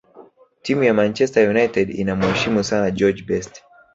timu 0.61 0.83
ya 0.83 0.93
manchester 0.93 1.49
united 1.49 1.89
inamuheshimu 1.89 2.63
sana 2.63 2.91
george 2.91 3.23
best 3.23 3.63